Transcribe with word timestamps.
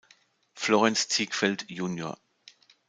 Florenz 0.55 1.09
Ziegfeld 1.09 1.67
Jr. 1.69 2.17